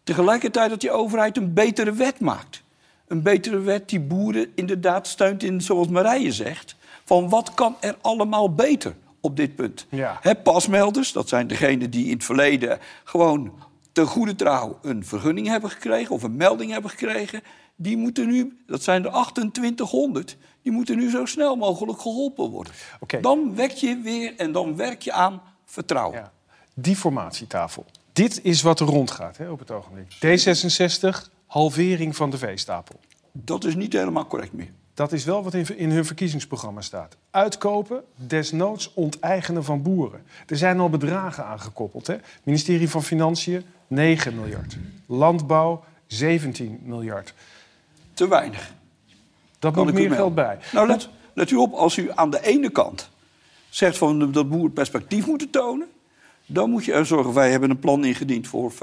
Tegelijkertijd 0.04 0.70
dat 0.70 0.80
die 0.80 0.90
overheid 0.90 1.36
een 1.36 1.52
betere 1.52 1.92
wet 1.92 2.20
maakt. 2.20 2.62
Een 3.06 3.22
betere 3.22 3.60
wet 3.60 3.88
die 3.88 4.00
boeren 4.00 4.46
inderdaad 4.54 5.06
steunt 5.06 5.42
in, 5.42 5.60
zoals 5.60 5.88
Marije 5.88 6.32
zegt... 6.32 6.76
van 7.04 7.28
wat 7.28 7.54
kan 7.54 7.76
er 7.80 7.96
allemaal 8.00 8.54
beter 8.54 8.94
op 9.20 9.36
dit 9.36 9.56
punt. 9.56 9.86
Ja. 9.88 10.20
Pasmelders, 10.42 11.12
dat 11.12 11.28
zijn 11.28 11.46
degenen 11.46 11.90
die 11.90 12.04
in 12.04 12.12
het 12.12 12.24
verleden 12.24 12.78
gewoon 13.04 13.52
ten 13.92 14.06
goede 14.06 14.34
trouw 14.34 14.78
een 14.82 15.04
vergunning 15.04 15.46
hebben 15.46 15.70
gekregen 15.70 16.14
of 16.14 16.22
een 16.22 16.36
melding 16.36 16.72
hebben 16.72 16.90
gekregen. 16.90 17.42
Die 17.80 17.96
moeten 17.96 18.26
nu, 18.26 18.62
dat 18.66 18.82
zijn 18.82 19.04
er 19.04 19.10
2800, 19.10 20.36
die 20.62 20.72
moeten 20.72 20.96
nu 20.96 21.10
zo 21.10 21.24
snel 21.24 21.56
mogelijk 21.56 22.00
geholpen 22.00 22.50
worden. 22.50 22.72
Dan 23.20 23.54
wek 23.54 23.70
je 23.70 24.00
weer 24.02 24.34
en 24.36 24.52
dan 24.52 24.76
werk 24.76 25.02
je 25.02 25.12
aan 25.12 25.42
vertrouwen. 25.64 26.18
Ja. 26.18 26.32
Die 26.74 26.96
formatietafel. 26.96 27.84
Dit 28.12 28.44
is 28.44 28.62
wat 28.62 28.80
er 28.80 28.86
rondgaat 28.86 29.36
hè, 29.36 29.50
op 29.50 29.58
het 29.58 29.70
ogenblik. 29.70 30.14
D66, 30.14 31.32
halvering 31.46 32.16
van 32.16 32.30
de 32.30 32.38
veestapel. 32.38 33.00
Dat 33.32 33.64
is 33.64 33.74
niet 33.74 33.92
helemaal 33.92 34.26
correct 34.26 34.52
meer. 34.52 34.72
Dat 34.94 35.12
is 35.12 35.24
wel 35.24 35.42
wat 35.42 35.54
in, 35.54 35.78
in 35.78 35.90
hun 35.90 36.04
verkiezingsprogramma 36.04 36.80
staat. 36.80 37.16
Uitkopen, 37.30 38.04
desnoods 38.14 38.94
onteigenen 38.94 39.64
van 39.64 39.82
boeren. 39.82 40.22
Er 40.46 40.56
zijn 40.56 40.80
al 40.80 40.90
bedragen 40.90 41.44
aangekoppeld. 41.44 42.06
Hè? 42.06 42.16
Ministerie 42.42 42.90
van 42.90 43.02
Financiën, 43.02 43.64
9 43.86 44.34
miljard. 44.34 44.76
Landbouw, 45.06 45.84
17 46.06 46.80
miljard. 46.82 47.34
Te 48.18 48.28
weinig. 48.28 48.74
Dat 49.58 49.74
Kan 49.74 49.84
moet 49.84 49.94
meer 49.94 50.10
geld 50.10 50.34
bij. 50.34 50.58
Nou, 50.72 50.86
let, 50.86 51.08
let 51.34 51.50
u 51.50 51.56
op, 51.56 51.72
als 51.72 51.96
u 51.96 52.10
aan 52.14 52.30
de 52.30 52.46
ene 52.46 52.70
kant 52.70 53.08
zegt 53.68 53.98
van 53.98 54.32
dat 54.32 54.48
boeren 54.48 54.72
perspectief 54.72 55.26
moeten 55.26 55.50
tonen, 55.50 55.88
dan 56.46 56.70
moet 56.70 56.84
je 56.84 56.92
er 56.92 57.06
zorgen. 57.06 57.32
Wij 57.32 57.50
hebben 57.50 57.70
een 57.70 57.78
plan 57.78 58.04
ingediend 58.04 58.46
voor 58.46 58.72
15,3 58.72 58.78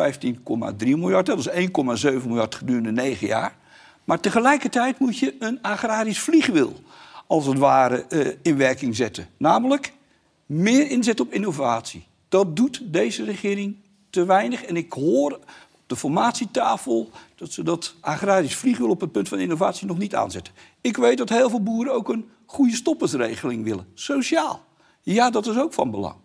miljard. 0.77 1.25
Dat 1.25 1.39
is 1.39 1.49
1,7 1.49 2.27
miljard 2.27 2.55
gedurende 2.55 2.91
negen 2.91 3.27
jaar. 3.27 3.55
Maar 4.03 4.19
tegelijkertijd 4.19 4.99
moet 4.99 5.17
je 5.17 5.35
een 5.39 5.61
agrarisch 5.61 6.19
vliegwiel, 6.19 6.73
als 7.27 7.45
het 7.45 7.57
ware, 7.57 8.05
eh, 8.09 8.31
in 8.41 8.57
werking 8.57 8.95
zetten. 8.95 9.27
Namelijk 9.37 9.93
meer 10.45 10.89
inzet 10.89 11.19
op 11.19 11.33
innovatie. 11.33 12.05
Dat 12.29 12.55
doet 12.55 12.81
deze 12.83 13.23
regering 13.23 13.75
te 14.09 14.25
weinig. 14.25 14.63
En 14.63 14.75
ik 14.75 14.93
hoor 14.93 15.39
de 15.87 15.95
formatietafel 15.95 17.09
dat 17.35 17.51
ze 17.51 17.63
dat 17.63 17.95
agrarisch 17.99 18.55
vliegwiel 18.55 18.89
op 18.89 19.01
het 19.01 19.11
punt 19.11 19.27
van 19.27 19.39
innovatie 19.39 19.87
nog 19.87 19.97
niet 19.97 20.15
aanzetten. 20.15 20.53
Ik 20.81 20.97
weet 20.97 21.17
dat 21.17 21.29
heel 21.29 21.49
veel 21.49 21.63
boeren 21.63 21.93
ook 21.93 22.09
een 22.09 22.29
goede 22.45 22.75
stoppersregeling 22.75 23.63
willen. 23.63 23.87
Sociaal. 23.93 24.63
Ja, 25.01 25.29
dat 25.29 25.47
is 25.47 25.57
ook 25.57 25.73
van 25.73 25.91
belang. 25.91 26.15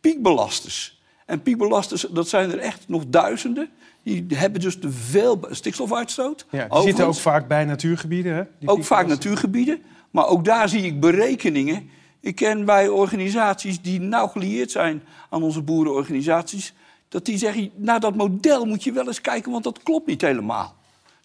Piekbelasters. 0.00 1.00
En 1.26 1.42
piekbelasters, 1.42 2.06
dat 2.10 2.28
zijn 2.28 2.52
er 2.52 2.58
echt 2.58 2.84
nog 2.88 3.04
duizenden. 3.06 3.68
Die 4.02 4.26
hebben 4.34 4.60
dus 4.60 4.78
te 4.78 4.90
veel 4.90 5.46
stikstofuitstoot. 5.50 6.46
Ja, 6.50 6.68
die 6.68 6.82
zitten 6.82 7.06
ook 7.06 7.14
vaak 7.14 7.48
bij 7.48 7.64
natuurgebieden. 7.64 8.34
Hè? 8.34 8.42
Die 8.58 8.68
ook 8.68 8.84
vaak 8.84 9.06
natuurgebieden. 9.06 9.82
Maar 10.10 10.26
ook 10.26 10.44
daar 10.44 10.68
zie 10.68 10.82
ik 10.82 11.00
berekeningen. 11.00 11.90
Ik 12.20 12.34
ken 12.34 12.64
bij 12.64 12.88
organisaties 12.88 13.82
die 13.82 14.00
nauw 14.00 14.26
gelieerd 14.26 14.70
zijn 14.70 15.02
aan 15.30 15.42
onze 15.42 15.62
boerenorganisaties... 15.62 16.74
dat 17.16 17.24
die 17.24 17.38
zeggen, 17.38 17.70
naar 17.74 18.00
dat 18.00 18.14
model 18.14 18.64
moet 18.64 18.84
je 18.84 18.92
wel 18.92 19.06
eens 19.06 19.20
kijken... 19.20 19.52
want 19.52 19.64
dat 19.64 19.82
klopt 19.82 20.06
niet 20.06 20.20
helemaal. 20.20 20.74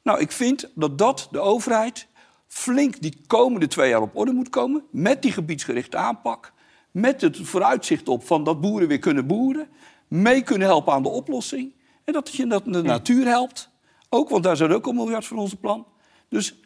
Nou, 0.04 0.20
ik 0.20 0.32
vind 0.32 0.70
dat 0.76 0.98
dat 0.98 1.28
de 1.32 1.40
overheid 1.40 2.08
flink 2.48 3.02
die 3.02 3.22
komende 3.28 3.68
twee 3.68 3.90
jaar 3.90 4.02
op 4.02 4.16
orde 4.16 4.32
moet 4.32 4.50
komen... 4.50 4.84
met 4.92 5.22
die 5.22 5.32
gebiedsgerichte 5.32 5.98
aanpak. 5.98 6.54
Met 6.92 7.22
het 7.22 7.38
vooruitzicht 7.42 8.08
op 8.08 8.26
van 8.26 8.44
dat 8.44 8.62
boeren 8.62 8.88
weer 8.88 9.00
kunnen 9.00 9.28
boeren... 9.28 9.68
mee 10.08 10.42
kunnen 10.42 10.68
helpen 10.68 10.94
aan 10.94 11.04
de 11.04 11.10
oplossing. 11.10 11.74
En 12.04 12.14
dat 12.14 12.30
je 12.36 12.48
dat 12.48 12.64
de 12.66 12.82
natuur 12.82 13.26
helpt. 13.26 13.70
Ook, 14.10 14.30
want 14.30 14.44
daar 14.44 14.58
zijn 14.58 14.74
ook 14.74 14.86
al 14.86 14.92
miljard 14.94 15.26
van 15.26 15.38
onze 15.38 15.56
plan. 15.56 15.86
Dus 16.30 16.60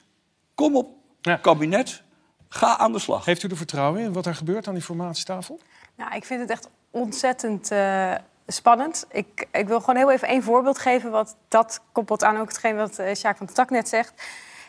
kom 0.56 0.76
op, 0.76 0.90
Ja. 1.22 1.36
kabinet, 1.36 2.04
ga 2.50 2.78
aan 2.78 2.92
de 2.92 3.00
slag. 3.00 3.26
Heeft 3.26 3.44
u 3.44 3.48
er 3.48 3.58
vertrouwen 3.58 4.02
in 4.02 4.14
wat 4.14 4.26
er 4.26 4.36
gebeurt 4.36 4.68
aan 4.68 4.74
die 4.74 4.84
formatietafel? 4.84 5.60
Nou, 5.96 6.16
ik 6.16 6.26
vind 6.26 6.42
het 6.42 6.50
echt 6.50 6.70
ontzettend 6.92 7.72
uh, 7.72 8.14
spannend. 8.48 9.06
Ik, 9.12 9.48
ik 9.52 9.68
wil 9.68 9.80
gewoon 9.80 9.96
heel 9.96 10.12
even 10.12 10.28
één 10.28 10.44
voorbeeld 10.44 10.78
geven... 10.78 11.12
wat 11.12 11.36
dat 11.48 11.82
koppelt 11.92 12.24
aan 12.24 12.38
ook 12.38 12.48
hetgeen 12.48 12.76
wat 12.76 13.00
uh, 13.00 13.14
Sjaak 13.14 13.38
van 13.38 13.46
de 13.46 13.54
Tak 13.54 13.70
net 13.70 13.90
zegt. 13.90 14.24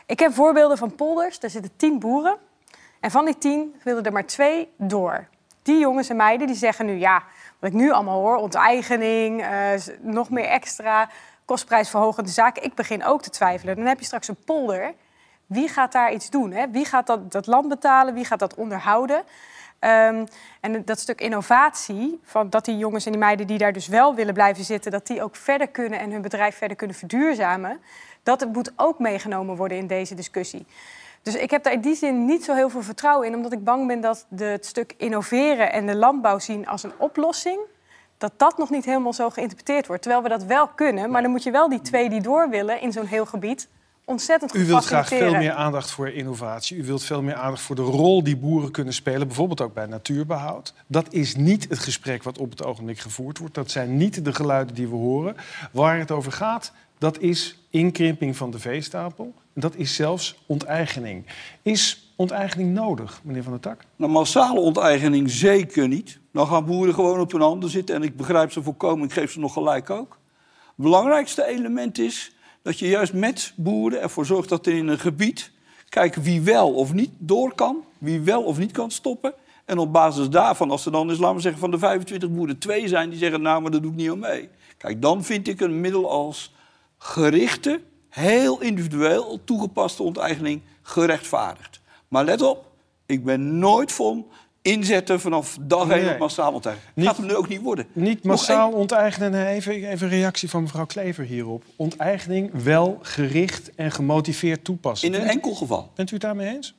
Ik 0.06 0.18
heb 0.18 0.32
voorbeelden 0.34 0.78
van 0.78 0.94
polders. 0.94 1.38
Daar 1.38 1.50
zitten 1.50 1.76
tien 1.76 1.98
boeren. 1.98 2.36
En 3.00 3.10
van 3.10 3.24
die 3.24 3.38
tien 3.38 3.74
willen 3.82 4.04
er 4.04 4.12
maar 4.12 4.26
twee 4.26 4.72
door. 4.76 5.28
Die 5.62 5.78
jongens 5.78 6.08
en 6.08 6.16
meiden 6.16 6.46
die 6.46 6.56
zeggen 6.56 6.86
nu... 6.86 6.92
ja, 6.92 7.22
wat 7.58 7.70
ik 7.70 7.76
nu 7.76 7.92
allemaal 7.92 8.20
hoor, 8.20 8.36
onteigening, 8.36 9.42
uh, 9.42 9.70
nog 10.00 10.30
meer 10.30 10.46
extra... 10.46 11.08
kostprijsverhogende 11.44 12.30
zaken. 12.30 12.62
Ik 12.62 12.74
begin 12.74 13.04
ook 13.04 13.22
te 13.22 13.30
twijfelen. 13.30 13.76
Dan 13.76 13.86
heb 13.86 13.98
je 13.98 14.04
straks 14.04 14.28
een 14.28 14.44
polder. 14.44 14.94
Wie 15.46 15.68
gaat 15.68 15.92
daar 15.92 16.12
iets 16.12 16.30
doen? 16.30 16.52
Hè? 16.52 16.70
Wie 16.70 16.84
gaat 16.84 17.06
dat, 17.06 17.32
dat 17.32 17.46
land 17.46 17.68
betalen? 17.68 18.14
Wie 18.14 18.24
gaat 18.24 18.38
dat 18.38 18.54
onderhouden? 18.54 19.22
Um, 19.80 20.26
en 20.60 20.84
dat 20.84 20.98
stuk 20.98 21.20
innovatie, 21.20 22.20
van 22.22 22.50
dat 22.50 22.64
die 22.64 22.76
jongens 22.76 23.04
en 23.04 23.12
die 23.12 23.20
meiden 23.20 23.46
die 23.46 23.58
daar 23.58 23.72
dus 23.72 23.86
wel 23.86 24.14
willen 24.14 24.34
blijven 24.34 24.64
zitten, 24.64 24.90
dat 24.90 25.06
die 25.06 25.22
ook 25.22 25.36
verder 25.36 25.68
kunnen 25.68 25.98
en 25.98 26.10
hun 26.10 26.22
bedrijf 26.22 26.56
verder 26.56 26.76
kunnen 26.76 26.96
verduurzamen, 26.96 27.80
dat 28.22 28.46
moet 28.52 28.72
ook 28.76 28.98
meegenomen 28.98 29.56
worden 29.56 29.78
in 29.78 29.86
deze 29.86 30.14
discussie. 30.14 30.66
Dus 31.22 31.34
ik 31.34 31.50
heb 31.50 31.62
daar 31.62 31.72
in 31.72 31.80
die 31.80 31.94
zin 31.94 32.24
niet 32.24 32.44
zo 32.44 32.54
heel 32.54 32.70
veel 32.70 32.82
vertrouwen 32.82 33.26
in, 33.26 33.34
omdat 33.34 33.52
ik 33.52 33.64
bang 33.64 33.86
ben 33.86 34.00
dat 34.00 34.26
de, 34.28 34.44
het 34.44 34.66
stuk 34.66 34.94
innoveren 34.96 35.72
en 35.72 35.86
de 35.86 35.96
landbouw 35.96 36.38
zien 36.38 36.68
als 36.68 36.82
een 36.82 36.92
oplossing, 36.98 37.60
dat 38.18 38.32
dat 38.36 38.58
nog 38.58 38.70
niet 38.70 38.84
helemaal 38.84 39.12
zo 39.12 39.30
geïnterpreteerd 39.30 39.86
wordt. 39.86 40.02
Terwijl 40.02 40.22
we 40.22 40.28
dat 40.28 40.44
wel 40.44 40.68
kunnen, 40.68 41.10
maar 41.10 41.22
dan 41.22 41.30
moet 41.30 41.42
je 41.42 41.50
wel 41.50 41.68
die 41.68 41.80
twee 41.80 42.08
die 42.08 42.20
door 42.20 42.48
willen 42.48 42.80
in 42.80 42.92
zo'n 42.92 43.06
heel 43.06 43.26
gebied 43.26 43.68
ontzettend 44.06 44.54
U 44.54 44.66
wilt 44.66 44.84
graag 44.84 45.08
veel 45.08 45.34
meer 45.34 45.52
aandacht 45.52 45.90
voor 45.90 46.08
innovatie. 46.08 46.76
U 46.76 46.84
wilt 46.84 47.02
veel 47.02 47.22
meer 47.22 47.34
aandacht 47.34 47.62
voor 47.62 47.76
de 47.76 47.82
rol 47.82 48.22
die 48.22 48.36
boeren 48.36 48.70
kunnen 48.70 48.94
spelen, 48.94 49.26
bijvoorbeeld 49.26 49.60
ook 49.60 49.74
bij 49.74 49.86
natuurbehoud. 49.86 50.74
Dat 50.86 51.12
is 51.12 51.36
niet 51.36 51.68
het 51.68 51.78
gesprek 51.78 52.22
wat 52.22 52.38
op 52.38 52.50
het 52.50 52.64
ogenblik 52.64 52.98
gevoerd 52.98 53.38
wordt. 53.38 53.54
Dat 53.54 53.70
zijn 53.70 53.96
niet 53.96 54.24
de 54.24 54.34
geluiden 54.34 54.74
die 54.74 54.88
we 54.88 54.94
horen. 54.94 55.36
Waar 55.72 55.98
het 55.98 56.10
over 56.10 56.32
gaat, 56.32 56.72
dat 56.98 57.18
is 57.18 57.58
inkrimping 57.70 58.36
van 58.36 58.50
de 58.50 58.58
veestapel. 58.58 59.34
Dat 59.54 59.76
is 59.76 59.94
zelfs 59.94 60.42
onteigening. 60.46 61.26
Is 61.62 62.12
onteigening 62.16 62.74
nodig, 62.74 63.20
meneer 63.22 63.42
Van 63.42 63.52
der 63.52 63.60
Tak? 63.60 63.84
Nou, 63.96 64.12
massale 64.12 64.60
onteigening 64.60 65.30
zeker 65.30 65.88
niet. 65.88 66.18
Dan 66.32 66.46
gaan 66.46 66.64
boeren 66.64 66.94
gewoon 66.94 67.20
op 67.20 67.32
hun 67.32 67.40
handen 67.40 67.70
zitten. 67.70 67.94
En 67.94 68.02
ik 68.02 68.16
begrijp 68.16 68.52
ze 68.52 68.62
volkomen, 68.62 69.04
ik 69.04 69.12
geef 69.12 69.32
ze 69.32 69.40
nog 69.40 69.52
gelijk 69.52 69.90
ook. 69.90 70.18
Het 70.66 70.84
belangrijkste 70.84 71.46
element 71.46 71.98
is 71.98 72.35
dat 72.66 72.78
je 72.78 72.88
juist 72.88 73.12
met 73.12 73.52
boeren 73.56 74.00
ervoor 74.00 74.26
zorgt 74.26 74.48
dat 74.48 74.66
er 74.66 74.72
in 74.72 74.88
een 74.88 74.98
gebied 74.98 75.50
kijken 75.88 76.22
wie 76.22 76.40
wel 76.40 76.72
of 76.72 76.92
niet 76.92 77.10
door 77.18 77.54
kan, 77.54 77.84
wie 77.98 78.20
wel 78.20 78.42
of 78.42 78.58
niet 78.58 78.72
kan 78.72 78.90
stoppen. 78.90 79.34
En 79.64 79.78
op 79.78 79.92
basis 79.92 80.28
daarvan, 80.28 80.70
als 80.70 80.86
er 80.86 80.92
dan 80.92 81.08
eens, 81.10 81.18
laten 81.18 81.36
we 81.36 81.42
zeggen, 81.42 81.60
van 81.60 81.70
de 81.70 81.78
25 81.78 82.30
boeren 82.30 82.58
twee 82.58 82.88
zijn 82.88 83.10
die 83.10 83.18
zeggen, 83.18 83.42
nou, 83.42 83.62
maar 83.62 83.70
dat 83.70 83.82
doe 83.82 83.90
ik 83.90 83.96
niet 83.96 84.10
aan 84.10 84.18
mee. 84.18 84.48
Kijk, 84.76 85.02
dan 85.02 85.24
vind 85.24 85.48
ik 85.48 85.60
een 85.60 85.80
middel 85.80 86.10
als 86.10 86.54
gerichte, 86.98 87.80
heel 88.08 88.60
individueel 88.60 89.40
toegepaste 89.44 90.02
onteigening 90.02 90.62
gerechtvaardigd. 90.82 91.80
Maar 92.08 92.24
let 92.24 92.42
op, 92.42 92.72
ik 93.06 93.24
ben 93.24 93.58
nooit 93.58 93.92
van 93.92 94.26
inzetten 94.66 95.20
vanaf 95.20 95.56
dag 95.60 95.88
één 95.88 96.12
op 96.12 96.18
massaal 96.18 96.52
onteigenen. 96.52 96.92
Niet, 96.94 97.06
gaat 97.06 97.16
het 97.16 97.26
nu 97.26 97.34
ook 97.34 97.48
niet 97.48 97.60
worden. 97.60 97.86
Niet 97.92 98.24
massaal 98.24 98.72
onteigenen. 98.72 99.46
Even, 99.46 99.72
even 99.72 100.06
een 100.06 100.12
reactie 100.12 100.50
van 100.50 100.62
mevrouw 100.62 100.86
Klever 100.86 101.24
hierop. 101.24 101.64
Onteigening 101.76 102.62
wel 102.62 102.98
gericht 103.02 103.74
en 103.74 103.90
gemotiveerd 103.90 104.64
toepassen. 104.64 105.08
In 105.08 105.20
een 105.20 105.28
enkel 105.28 105.54
geval. 105.54 105.90
Bent 105.94 106.10
u 106.10 106.12
het 106.12 106.22
daarmee 106.22 106.54
eens? 106.54 106.74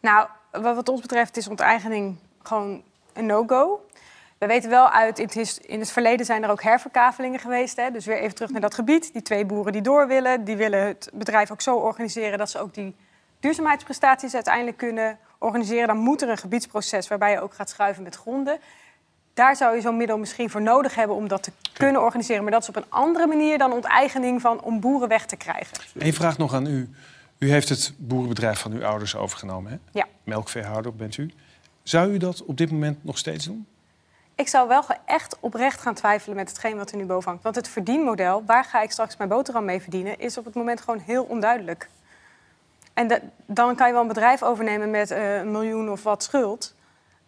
Nou, 0.00 0.28
wat 0.50 0.88
ons 0.88 1.00
betreft 1.00 1.36
is 1.36 1.48
onteigening 1.48 2.16
gewoon 2.42 2.82
een 3.12 3.26
no-go. 3.26 3.86
We 4.38 4.46
weten 4.46 4.70
wel 4.70 4.88
uit, 4.88 5.18
in 5.18 5.28
het, 5.32 5.60
in 5.66 5.80
het, 5.80 5.92
verleden 5.92 6.26
zijn 6.26 6.42
er 6.42 6.50
ook 6.50 6.62
herverkavelingen 6.62 7.40
geweest. 7.40 7.76
Hè? 7.76 7.90
Dus 7.90 8.06
weer 8.06 8.18
even 8.18 8.34
terug 8.34 8.50
naar 8.50 8.60
dat 8.60 8.74
gebied. 8.74 9.12
Die 9.12 9.22
twee 9.22 9.44
boeren 9.44 9.72
die 9.72 9.82
door 9.82 10.06
willen, 10.06 10.44
die 10.44 10.56
willen 10.56 10.86
het 10.86 11.10
bedrijf 11.12 11.50
ook 11.50 11.60
zo 11.60 11.76
organiseren... 11.76 12.38
dat 12.38 12.50
ze 12.50 12.58
ook 12.58 12.74
die 12.74 12.94
duurzaamheidsprestaties 13.40 14.34
uiteindelijk 14.34 14.76
kunnen 14.76 15.18
organiseren, 15.44 15.86
dan 15.86 15.96
moet 15.96 16.22
er 16.22 16.28
een 16.28 16.36
gebiedsproces 16.36 17.08
waarbij 17.08 17.30
je 17.30 17.40
ook 17.40 17.54
gaat 17.54 17.70
schuiven 17.70 18.02
met 18.02 18.14
gronden. 18.14 18.58
Daar 19.34 19.56
zou 19.56 19.74
je 19.74 19.80
zo'n 19.80 19.96
middel 19.96 20.18
misschien 20.18 20.50
voor 20.50 20.62
nodig 20.62 20.94
hebben 20.94 21.16
om 21.16 21.28
dat 21.28 21.42
te 21.42 21.52
kunnen 21.72 22.02
organiseren. 22.02 22.42
Maar 22.42 22.52
dat 22.52 22.62
is 22.62 22.68
op 22.68 22.76
een 22.76 22.84
andere 22.88 23.26
manier 23.26 23.58
dan 23.58 23.72
onteigening 23.72 24.40
van 24.40 24.62
om 24.62 24.80
boeren 24.80 25.08
weg 25.08 25.26
te 25.26 25.36
krijgen. 25.36 25.76
Eén 25.98 26.14
vraag 26.14 26.38
nog 26.38 26.54
aan 26.54 26.66
u. 26.66 26.90
U 27.38 27.50
heeft 27.50 27.68
het 27.68 27.92
boerenbedrijf 27.96 28.58
van 28.58 28.72
uw 28.72 28.84
ouders 28.84 29.16
overgenomen, 29.16 29.72
hè? 29.72 29.78
Ja. 29.92 30.06
Melkveehouder 30.24 30.94
bent 30.96 31.16
u. 31.16 31.30
Zou 31.82 32.12
u 32.12 32.16
dat 32.16 32.44
op 32.44 32.56
dit 32.56 32.70
moment 32.70 33.04
nog 33.04 33.18
steeds 33.18 33.44
doen? 33.44 33.66
Ik 34.34 34.48
zou 34.48 34.68
wel 34.68 34.84
echt 35.04 35.36
oprecht 35.40 35.80
gaan 35.80 35.94
twijfelen 35.94 36.36
met 36.36 36.48
hetgeen 36.48 36.76
wat 36.76 36.90
er 36.90 36.96
nu 36.96 37.04
boven 37.04 37.28
hangt. 37.28 37.42
Want 37.42 37.54
het 37.56 37.68
verdienmodel, 37.68 38.42
waar 38.46 38.64
ga 38.64 38.82
ik 38.82 38.90
straks 38.90 39.16
mijn 39.16 39.28
boterham 39.28 39.64
mee 39.64 39.80
verdienen, 39.80 40.18
is 40.18 40.38
op 40.38 40.44
het 40.44 40.54
moment 40.54 40.80
gewoon 40.80 41.00
heel 41.00 41.24
onduidelijk. 41.24 41.88
En 42.94 43.32
dan 43.46 43.74
kan 43.74 43.86
je 43.86 43.92
wel 43.92 44.02
een 44.02 44.08
bedrijf 44.08 44.42
overnemen 44.42 44.90
met 44.90 45.10
uh, 45.10 45.36
een 45.36 45.50
miljoen 45.50 45.90
of 45.90 46.02
wat 46.02 46.22
schuld. 46.22 46.74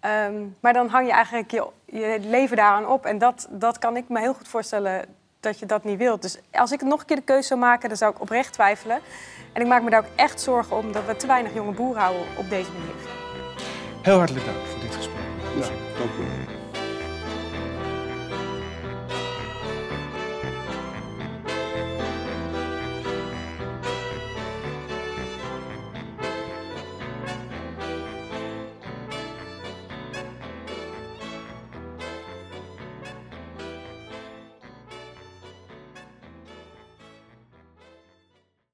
Um, 0.01 0.57
maar 0.61 0.73
dan 0.73 0.89
hang 0.89 1.07
je 1.07 1.13
eigenlijk 1.13 1.51
je, 1.51 1.67
je, 1.85 2.19
leven 2.21 2.57
daaraan 2.57 2.87
op. 2.87 3.05
En 3.05 3.19
dat, 3.19 3.49
dat 3.51 3.79
kan 3.79 3.97
ik 3.97 4.09
me 4.09 4.21
heel 4.21 4.35
goed 4.35 4.49
voorstellen 4.49 5.05
dat 5.41 5.59
je 5.59 5.67
dat 5.67 5.85
niet 5.85 5.99
wilt. 5.99 6.23
Dus 6.23 6.39
als 6.53 6.73
ik 6.73 6.83
nog 6.83 7.01
een 7.01 7.07
keer 7.07 7.17
de 7.17 7.23
keuze 7.23 7.47
zou 7.47 7.61
maken, 7.61 7.89
dan 7.89 7.99
zou 7.99 8.15
ik 8.15 8.21
oprecht 8.21 8.53
twijfelen. 8.53 9.01
En 9.53 9.63
ik 9.63 9.69
maak 9.69 9.83
me 9.83 9.91
daar 9.91 10.01
ook 10.01 10.17
echt 10.17 10.41
zorgen 10.41 10.77
om 10.77 10.93
dat 10.93 11.07
we 11.07 11.17
te 11.17 11.27
weinig 11.27 11.55
jonge 11.55 11.73
boeren 11.73 12.03
houden 12.03 12.23
op 12.37 12.49
deze 12.49 12.71
manier. 12.73 12.95
Heel 14.03 14.19
hartelijk 14.19 14.45
dank 14.45 14.67
voor 14.67 14.81
dit 14.81 14.95
gesprek. 14.95 15.25
Ja, 15.55 15.69
dank 15.99 16.11
u 16.11 16.56